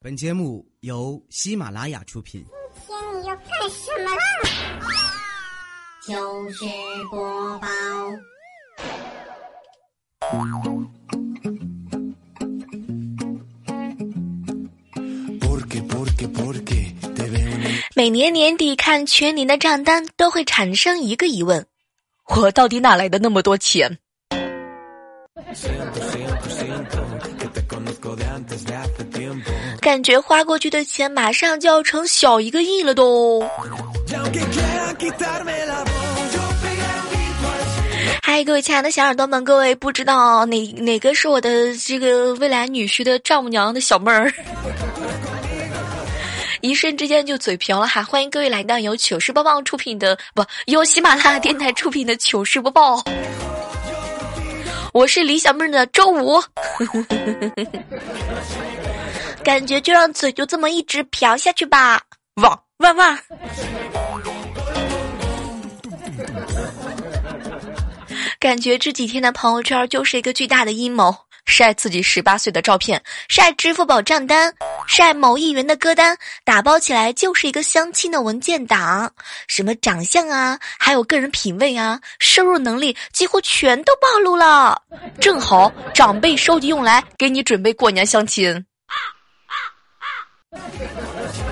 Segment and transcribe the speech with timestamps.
[0.00, 2.46] 本节目由喜马拉雅出品。
[2.86, 4.22] 今天你要干什么啦？
[6.06, 6.64] 就是
[7.10, 7.66] 播报。
[17.96, 21.66] 每年年底看全年的账单，都会产生一个疑问：
[22.36, 23.98] 我到底哪来的那么多钱？
[29.80, 33.42] 感觉花过去的钱马上就要成小一个亿了都。
[38.22, 44.30] 嗨，各位亲爱的小耳朵们，各位不知道哪哪个是我的这个未来女婿的丈母娘的小妹儿，
[46.60, 48.02] 一瞬之间就嘴瓢了哈！
[48.02, 53.02] 欢迎各位来到由糗事播报出品的不由喜马拉雅电台出品的糗事播报。
[54.92, 56.42] 我是李小妹儿的周五，
[59.44, 62.00] 感觉就让嘴就这么一直瓢下去吧，
[62.36, 63.18] 汪汪汪！
[68.40, 71.14] 感觉这几天的朋友圈就是一个巨大的阴谋，
[71.48, 74.54] 晒自己十八岁的照片，晒支付宝账单，
[74.86, 79.12] 晒某艺员的歌单，打包起来就是一个相亲的文件档。
[79.48, 84.80] 什么长相啊，还有个人品味啊，收入能力几乎全都暴露了。
[85.18, 88.52] 正好长辈收集用来给你准备过年相亲。
[88.86, 88.94] 啊
[89.46, 89.54] 啊
[90.06, 91.47] 啊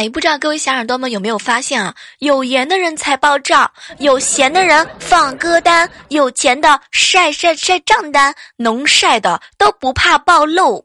[0.00, 1.94] 哎，不知道各位小耳朵们有没有发现啊？
[2.20, 10.82] 有颜的人才爆照，有闲的人放歌单，有钱的晒晒晒账单，能晒的都不怕暴露。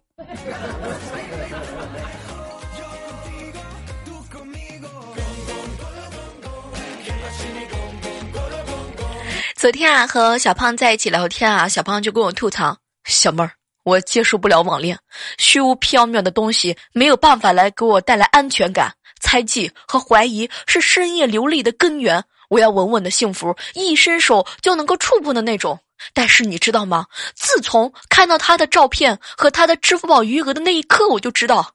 [9.55, 12.77] 昨天啊，和小胖在一起聊天啊，小胖就跟我吐槽
[13.07, 13.51] ：“小妹儿，
[13.85, 14.99] 我接受不了网恋，
[15.37, 18.93] 虚无缥缈的东西没有办法来给我带来安全感。”
[19.25, 22.23] 猜忌和怀疑是深夜流泪的根源。
[22.47, 25.79] 我要稳稳的幸福，一伸手就能够触碰的那种。
[26.13, 27.07] 但是你知道吗？
[27.33, 31.73] 自从看到他的照片和他的支付宝余额的那一刻，我就知道，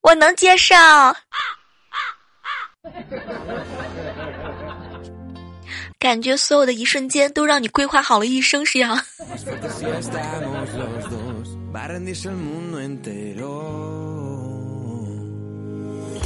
[0.00, 0.74] 我能接受。
[5.98, 9.04] 感觉所有的一瞬间都让你规划好了一生，是呀。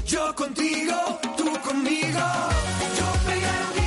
[0.07, 2.21] Yo contigo, tú conmigo.
[2.99, 3.81] Yo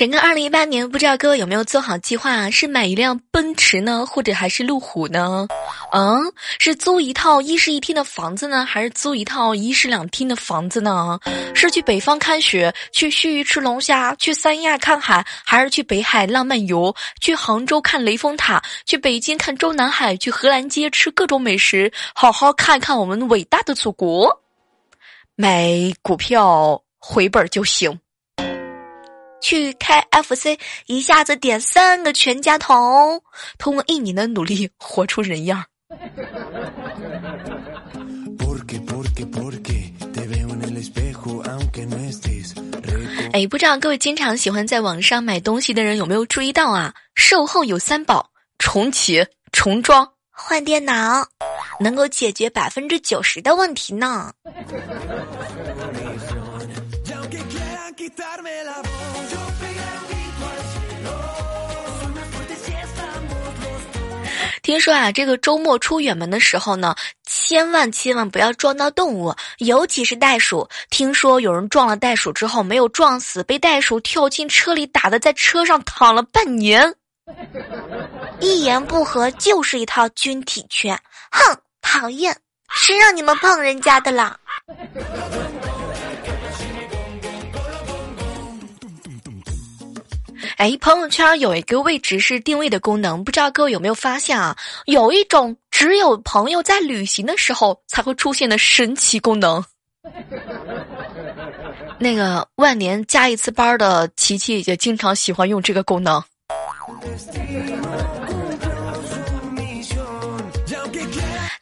[0.00, 2.50] 整个二零一八年，不知道各位有没有做好计划？
[2.50, 5.46] 是买一辆奔驰呢，或者还是路虎呢？
[5.92, 6.22] 嗯，
[6.58, 11.20] 是租一套一室一厅的房子呢，还是租一套一室两厅的房子呢？
[11.54, 16.96] 是去北方看雪，去盱眙吃龙虾，去三亚看海，还是去北海浪漫游？
[17.20, 24.40] 去杭州看雷峰塔，去北京看中南海，去荷兰街吃各种美食，好好看看我们伟大的祖国。
[25.36, 25.68] 买
[26.00, 28.00] 股票回本就行。
[29.40, 33.22] 去开 FC，一下子点三个全家桶，
[33.58, 35.64] 通过一年的努力活出人样。
[43.32, 46.94] 哎，不知道各位经常喜欢在网上买东西的人有没有注意到啊？
[47.14, 51.24] 售后有三宝：重启、重装、换电脑，
[51.78, 54.32] 能够解决百分之九十的问题呢。
[64.70, 66.94] 听说啊，这个周末出远门的时候呢，
[67.26, 70.68] 千万千万不要撞到动物，尤其是袋鼠。
[70.90, 76.94] 听说有人撞了袋鼠之后没有撞死，被袋鼠跳进车里打的，在车上躺了半年。
[78.38, 80.96] 一言不合就是一套军体拳，
[81.32, 82.36] 哼，讨厌！
[82.72, 84.38] 谁让你们碰人家的啦？
[90.60, 94.54] 哎，朋友圈有一个位置是定位的功能，不知道各位有没有发现啊？
[94.84, 99.64] 有一种只有朋友在旅行的时候才会出现的神奇功能。
[101.98, 106.22] 那个万年加一次班的琪琪也经常喜欢用这个功能。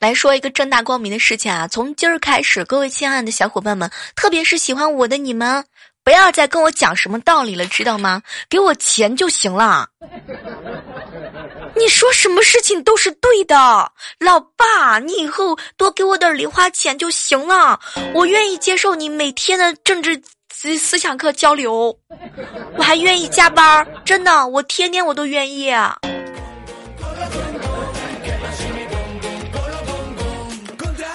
[0.00, 5.64] 来说一个正大光明的事情啊，从今儿开始，各位亲爱的小伙伴们，特别是喜欢我的你们。
[6.08, 8.22] 不要再跟我讲什么道理了，知道吗？
[8.48, 9.86] 给我钱就行了。
[11.76, 13.54] 你说什么事情都是对的，
[14.18, 17.78] 老爸，你以后多给我点零花钱就行了，
[18.14, 20.18] 我愿意接受你每天的政治
[20.50, 21.94] 思思想课交流，
[22.78, 25.70] 我还愿意加班，真的，我天天我都愿意。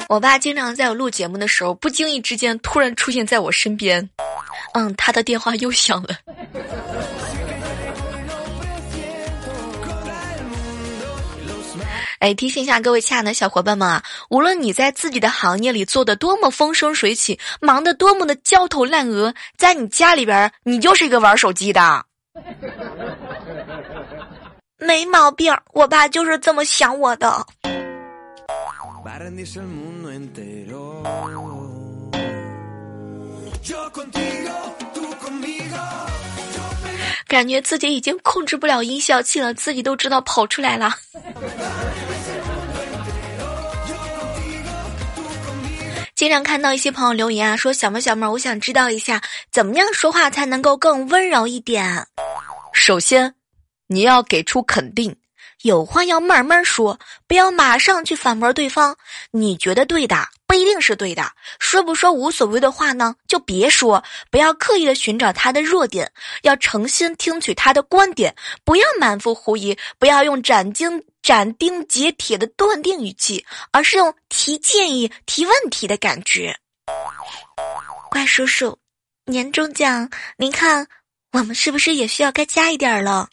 [0.07, 4.07] 我爸经常在我录节目的时候，不经意之间突然出现在我身边。
[4.73, 6.15] 嗯，他的电话又响了。
[12.19, 22.05] 哎，提醒一下各位亲爱的小伙伴们啊，无论你在自己的行业里做的多么风生水起，忙得多么的焦头烂额，在你家里边，你就是一个玩手机的。
[24.79, 27.45] 没毛病，我爸就是这么想我的。
[37.27, 40.95] 感觉自己已经控制不了音效器了，自己都知道跑出来了。
[46.15, 49.21] 经常看到一些朋友留言啊，说小妹小妹，我想知道一下，
[49.51, 52.05] 怎么样说话才能够更温柔一点？
[52.73, 53.33] 首先，
[53.87, 55.15] 你要给出肯定。
[55.63, 58.95] 有话要慢慢说，不要马上去反驳对方。
[59.31, 60.15] 你觉得对的
[60.53, 63.15] 不一定是对的，说不说无所谓的话呢？
[63.27, 66.11] 就别说，不要刻意的寻找他的弱点，
[66.43, 76.55] 要诚心听取他的观点，不要满腹狐疑，不要用斩钉斩钉截铁的断定语气，而是用提建议、提问题的感觉。
[78.11, 78.77] 怪叔叔，
[79.25, 80.07] 年终奖，
[80.37, 80.85] 您看
[81.31, 83.27] 我们是不是也需要该加一点了？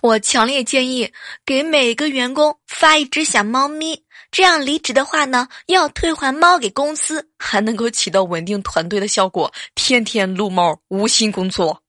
[0.00, 1.10] 我强烈建议
[1.44, 9.52] 给每个员工发一只小猫咪，这样离职的话呢，要退还猫给公司，还能够起到稳定团队的效果。
[9.74, 11.82] 天天撸猫，无心工作。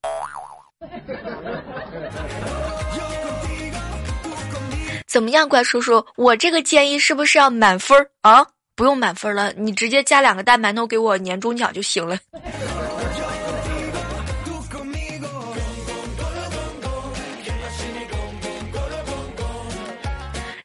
[5.06, 6.04] 怎么样，怪叔叔？
[6.16, 8.46] 我这个建议是不是要满分啊？
[8.74, 12.18] 不用满分了，你直接加两个大馒头给我年终奖就行了。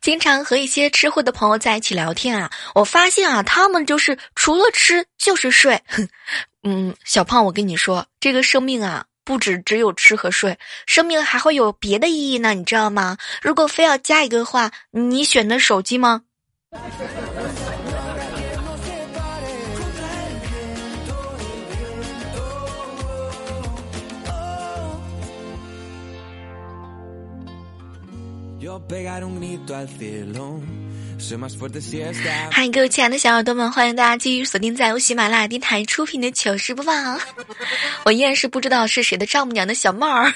[0.06, 5.81] 经常和一些吃货的朋友在一起聊天啊，我发现啊，他们就是除了吃就是睡。
[6.62, 10.56] 嗯，小胖，我跟你说，这个生命啊，不止只有吃和睡，
[10.86, 13.18] 生命还会有别的意义呢，你知道吗？
[13.42, 16.22] 如果非要加一个话，你选的手机吗？
[32.51, 36.94] 嗨，各位亲爱的小耳朵们，欢迎大家继续锁定在由喜马拉雅电台出品的糗事播报。
[38.04, 40.33] 我依然是不知道是谁的丈母娘的小帽儿。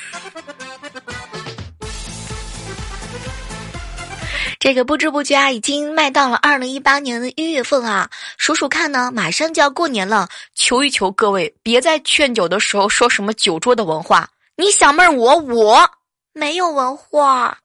[4.58, 10.30] 这个不知不觉啊，已经迈到了二零一八年的一月份啊，数数看呢，马上就要过年了。
[10.56, 14.30] 求一求各位，别在劝酒的时候说什么酒桌的文化。
[14.56, 15.90] 你小妹儿，我我
[16.34, 17.58] 没有文化。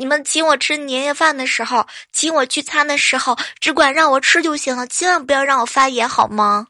[0.00, 6.68] 你们请我吃年夜饭的时候，请我聚餐的时候，只管让我吃就行了，千万不要让我发言，好吗？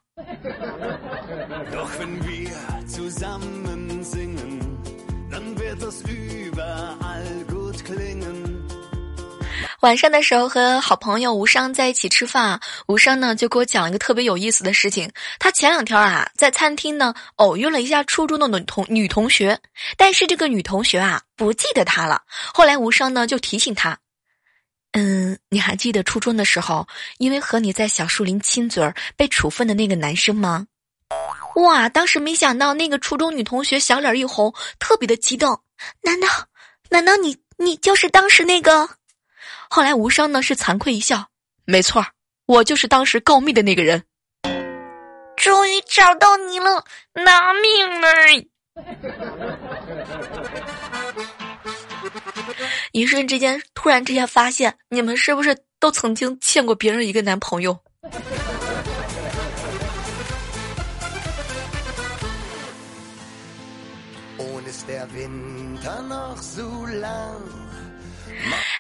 [9.80, 15.08] 晚上的时候和好朋友吴商在一起吃饭，吴商呢就给我讲了一个特别有意思的事情。
[15.38, 19.60] 他前两天啊在餐厅呢偶遇了一下初中的女同女同学，
[19.96, 22.22] 但是这个女同学啊不记得他了。
[22.52, 23.96] 后来吴商呢就提醒他，
[24.92, 26.88] 嗯，你还记得初中的时候，
[27.18, 30.66] 因为和你在小树林亲嘴儿被处分的那个男生吗？
[31.54, 35.60] 哇，当时没想到那个初中女同学小脸一红，特别的激动。
[36.02, 36.28] 难道
[36.88, 38.97] 难道你你就是当时那个？
[39.70, 41.28] 后来无伤呢是惭愧一笑，
[41.64, 42.06] 没错
[42.46, 44.02] 我就是当时告密的那个人。
[45.36, 48.44] 终于找到你了，拿命来！
[52.92, 57.78] 一瞬之间，突然之间发现，你们是不是都曾经欠过别人一个男朋友？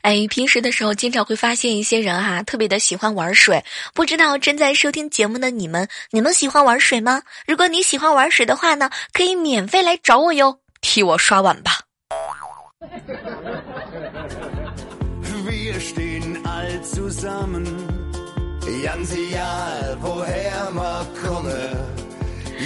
[0.02, 3.64] 哎，平时的时候经常会发现一些人哈，特别的喜欢玩水。
[3.94, 7.22] 不知道正在收听节目的你们，你们喜欢玩水吗？
[7.46, 11.80] 如果你喜欢玩水的话呢，可以免费来找我哟，替我刷碗吧。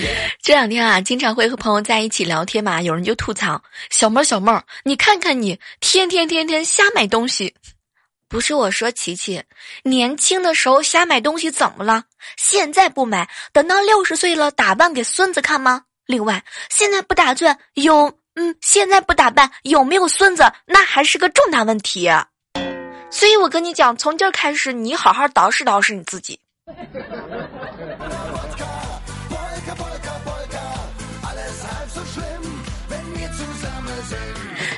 [0.42, 7.54] 这两天啊，经常会和朋友在一起聊天嘛，有人就吐槽小妹儿，小妹儿，你看看你，天天天天瞎买东西。
[8.28, 9.42] 不是我说，琪琪，
[9.82, 12.04] 年轻的时候瞎买东西怎么了？
[12.36, 15.82] 现在不买，等到六十岁了打扮给孙子看吗？
[16.06, 22.10] 另外，现在不打算有嗯，现在不打扮有没有孙子，那还是个重大问题。
[23.10, 26.40] 所以我跟你讲，从今儿开始，你好好捯饬捯饬你自己。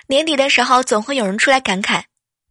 [0.07, 2.03] 年底的时候，总会有人出来感慨：“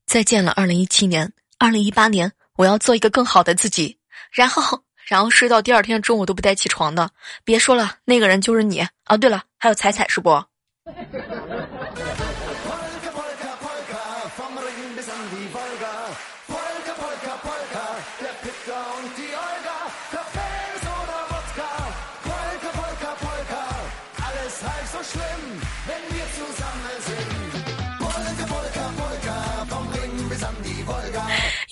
[0.07, 3.97] 再见了，二零一七年，二零一八年，我要做一个更好的自己。”
[4.33, 7.11] 然后，然后睡到第二天中午都不带起床的。
[7.43, 9.17] 别说了，那个人就是你啊！
[9.17, 10.43] 对了，还有彩彩是不？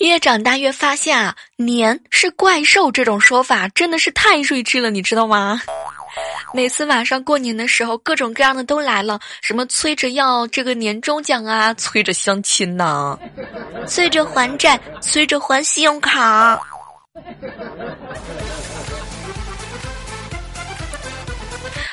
[0.08, 5.60] 越长大越发现啊，年是怪兽这种说法真的是太睿智了，你知道吗？
[6.52, 13.18] 每次晚上过年的时候，各种各样的都来了，什么催着要这个年终奖啊，催着相亲呐，
[13.86, 16.60] 催着还债，催着还信用卡。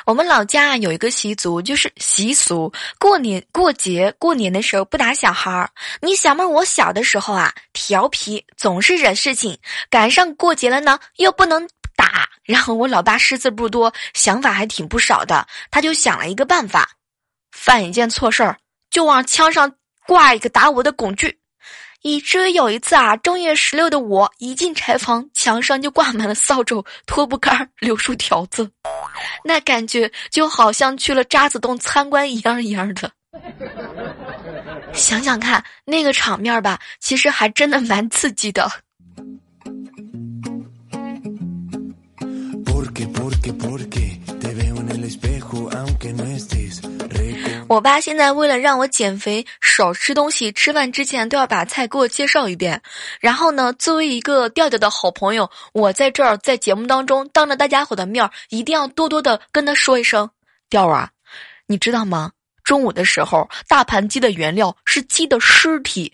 [0.10, 5.70] 我们老家啊有一个习俗，就是习俗过年过节过年的时候不打小孩儿。
[6.02, 9.56] 你小妹，我小的时候啊调皮，总是惹事情，
[9.88, 12.28] 赶上过节了呢又不能打。
[12.42, 16.90] 然后我老爸识字不多，想法还挺不少的，他就想了一个办法，
[17.52, 18.58] 犯一件错事儿
[18.90, 19.72] 就往墙上
[20.08, 21.38] 挂一个打我的工具。
[22.02, 28.72] 以至于有一次啊，正月十六的我一进柴房，墙上就挂满了扫帚、拖布杆、柳树条子，
[29.44, 33.12] 那感觉就好像去了渣滓洞参观一样一样的。
[34.94, 38.70] 想想看，那个场面吧，其实还真的蛮刺激的。
[47.70, 52.82] 我爸现在为了让我减肥少吃东西，吃饭之前都要把菜给我介绍一遍。
[53.20, 60.28] 然后呢，作为一个调调的好朋友，我在这儿在节目当中当着大家伙的面儿，一定要多多的跟他说一声：
[60.68, 61.12] 调儿啊，
[61.68, 62.32] 你知道吗？
[62.64, 66.12] 中午的时候，大盘鸡的原料是鸡的尸体，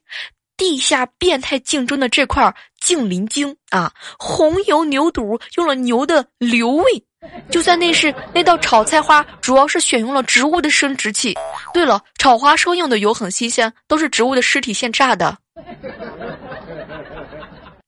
[0.57, 7.05] 地下变态竞争的这块净鳞精啊，红油牛肚用了牛的瘤胃。
[7.49, 11.35] 就算那是那道炒菜花，主要是选用了植物的生殖器。
[11.73, 15.37] 对了，炒花生用的油很新鲜，都是植物的尸体现榨的。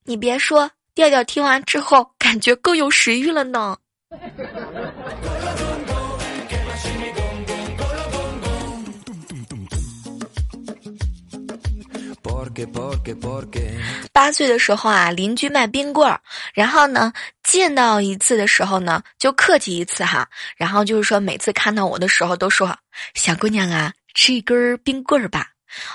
[0.04, 3.78] 你别说，调调听完之后感觉更有食欲了呢。
[14.12, 16.20] 八岁的时候啊，邻居卖冰棍儿，
[16.54, 22.76] 然后呢，见到一次的时候呢，就客气一次哈，然后就是说每次看到我的时候都说
[23.14, 25.48] ：“小姑娘啊，吃一根冰棍儿吧。”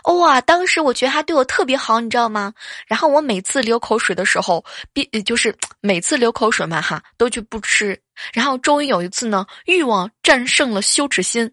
[0.04, 2.52] 哇，当时我觉得他对我特别好，你知道吗？
[2.86, 7.98] 然后我每次流口水的时候，必就是每次流口水嘛哈，都去不吃。
[8.34, 11.50] 然后终于有一次呢，欲望战胜了羞耻心，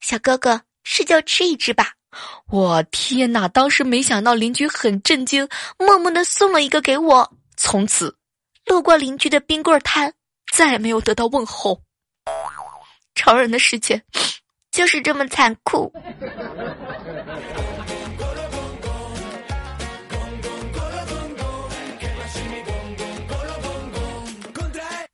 [0.00, 1.95] 小哥哥吃就吃一只吧。
[2.50, 3.48] 我天哪！
[3.48, 7.32] 当时没想到邻居很震惊，默默的送了一个给我。
[7.56, 8.16] 从此，
[8.66, 10.12] 路过邻居的冰棍摊，
[10.52, 11.80] 再也没有得到问候。
[13.14, 14.02] 成人的世界，
[14.70, 15.92] 就是这么残酷。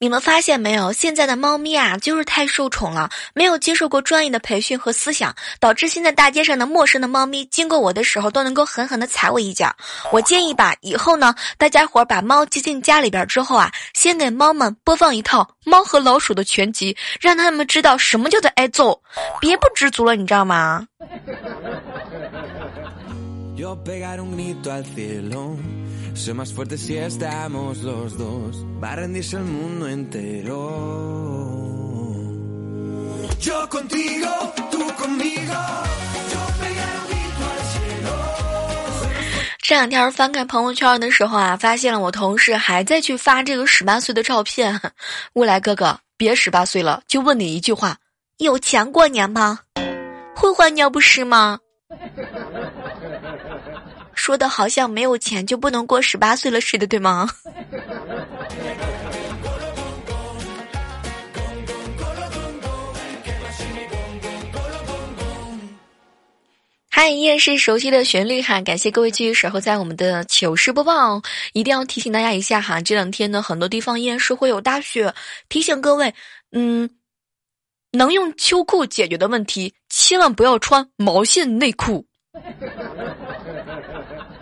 [0.02, 0.92] 你们发现没有？
[0.92, 9.72] 现在的猫咪啊，就是太受宠了，没有接受过专业的培训和思想，导致现在大街上的陌生的猫咪经过我的时候，都能够狠狠的踩我一脚。
[10.10, 19.00] 我建议吧，以后呢，大家伙把猫接进家里边之后啊，先给猫们播放一套《猫和老鼠》的全集，让他们知道什么叫做挨揍，
[19.40, 20.84] 别不知足了，你知道吗？
[39.60, 44.80] 这两天翻看朋友圈的时候啊，发现了我同事还在去发这个十八岁的照片。
[45.34, 47.98] 未来哥哥，别十八岁了，就问你一句话：
[48.38, 49.60] 有钱过年吗？
[50.34, 51.58] 会换尿不湿吗？
[54.14, 57.28] 说的好像没有钱就不能过十八岁了似的，对吗？
[66.88, 71.20] 嗨，依然是熟悉的旋律哈，感谢各位继续守候在我们的糗事播报。
[71.52, 75.12] 一定要提醒大家一下哈，这两天呢，很多地方依然是会有大雪，
[75.48, 76.14] 提醒各位，
[76.52, 76.90] 嗯。
[77.94, 82.06] 能用秋裤解决的问题，千万不要穿毛线内裤。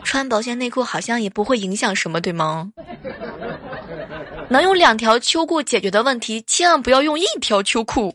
[0.04, 2.72] 穿保鲜内裤好像也不会影响什么，对吗？
[4.48, 8.12] 能用两条秋裤解决的问题，千万不要用一条秋裤。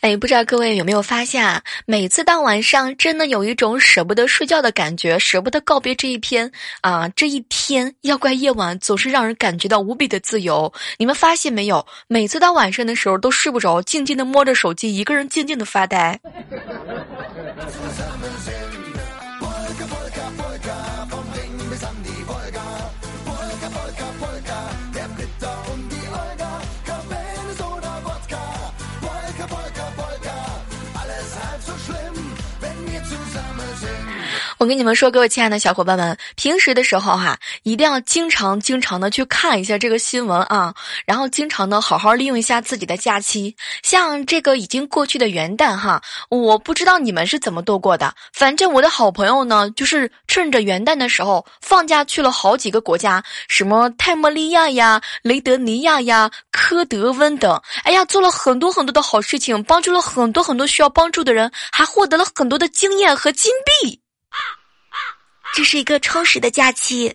[0.00, 1.62] 哎，不知道各位有没有发现啊？
[1.86, 7.94] 每次到晚上，真的有一种舍不得睡觉的感觉，舍不得告别这一篇啊，这一天。
[8.02, 10.72] 要怪夜晚总是让人感觉到无比的自由。
[10.98, 11.86] 你们发现没有？
[12.08, 16.18] 每次到晚上的时候都睡不着，静静的摸着手机，一个人静静的发呆。
[34.60, 40.74] 我跟你们说，各位亲爱的小伙伴们，平时的时候哈，一定要经常、经常的去看一下这个新闻啊，
[41.06, 43.56] 然后经常的好好利用一下自己的假期。
[43.82, 48.14] 像这个已经过去的元旦哈，我不知道你们是怎么度过的。
[48.34, 57.58] 反正我的好朋友呢，就是趁着元旦的时候放假去了好几个国家，什么泰莫利亚呀、雷德尼亚呀、科德温等。
[57.84, 63.98] 哎呀，做了很多很多的好事情，帮助了很多很多需要帮助的人，还获得了很多的经验和金币。
[65.52, 67.14] 这是一个充实的假期。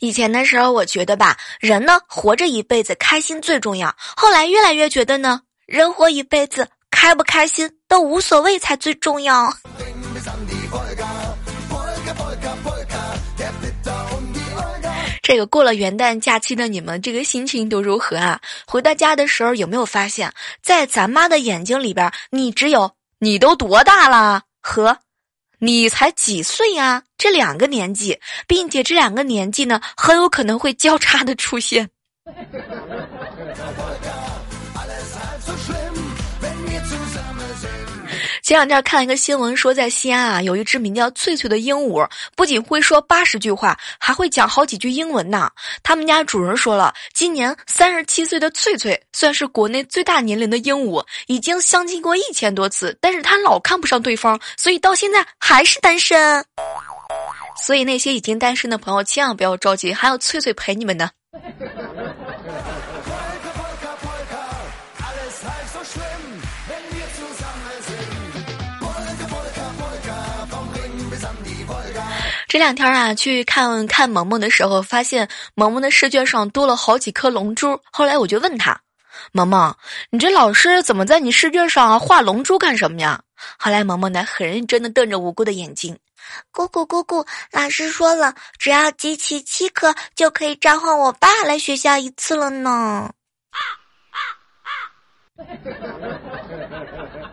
[0.00, 3.94] 以前的时候，我觉得吧，人呢活着一辈子，开心最重要。
[4.16, 9.52] 后来越来越觉得呢，人活一辈子，开不开心都无所谓才最重要。
[15.26, 18.40] 这个过了元旦假期的你们，这个心情都如何啊？
[18.64, 24.98] 回到家的时候有没有发现，在咱妈的眼睛里边，你只有你都多大了和
[25.58, 31.90] 你才几岁啊这两个年纪，并且这两个年纪呢，很有可能会交叉的出现。
[38.46, 45.50] 前两天看了一个新闻，说在西安啊，有一只名叫翠翠的鹦鹉，不仅会说八十句话，还会讲好几句英文呢。
[45.82, 56.44] 他们家主人说了，今年三十七岁的翠翠算是国内最大年龄的鹦鹉，已经相亲过一千多次，但是他老看不上对方，所以到现在还是单身。
[57.60, 61.10] 所以那些已经单身的朋友，千万不要着急，还有翠翠陪你们呢。
[72.56, 77.78] 这两天啊，去看看萌萌的时候，发现萌萌的试卷上多了好几颗龙珠。
[77.92, 78.80] 后来我就问他
[79.30, 79.76] ：“萌萌，
[80.08, 83.20] 你这老师怎么在你试卷上画龙珠干什么呀？”
[83.58, 85.98] 后来萌萌呢，很认真的瞪着无辜的眼睛
[86.50, 92.70] ：“姑姑姑姑，老师说了，只要集齐七颗，就可以召唤我爸来学校一次了呢。”
[93.52, 93.60] 啊”
[94.16, 94.18] 啊
[97.12, 97.25] 啊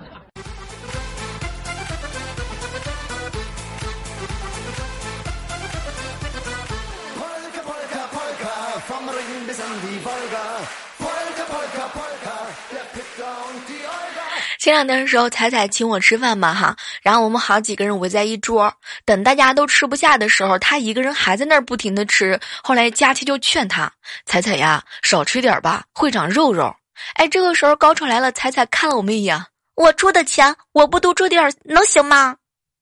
[14.60, 22.40] 前两天的时候，彩彩请我吃饭嘛哈，然后我们好几个人围在一桌，等大家都吃不下的时候，他一个人还在那儿不停的吃。
[22.64, 23.92] 后来佳琪就劝他
[24.26, 26.74] ：“彩彩呀，少吃点吧，会长肉肉。”
[27.16, 32.38] 哎，这个时候高潮来了，彩彩看了我们一眼：“我出的钱，我不多出点能行吗？”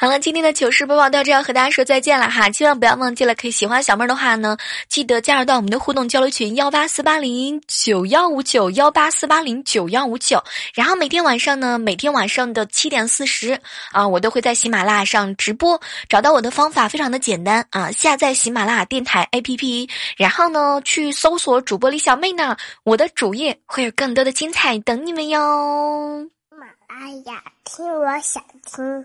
[0.00, 2.48] 好了，今天的糗事播报到这，要和大家说再见了哈！
[2.50, 4.56] 千万不要忘记了，可以喜欢小妹儿的话呢，
[4.88, 10.40] 记得加入到我们的互动交流群幺八四八零九幺五九幺八四八零九幺五九。
[10.72, 15.80] 然后每天晚上呢，每天晚上的七点四十啊，我都会在喜马拉雅上直播。
[16.08, 26.24] 找到我的方法非常的简单啊，下载喜马拉雅电台 APP，然后呢去搜索主播李小妹呢，我的主页会有更多的精彩等你们哟。
[26.48, 29.04] 喜马拉雅听，我想听。